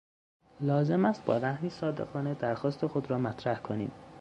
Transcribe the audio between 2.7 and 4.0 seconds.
خود را مطرح کنیم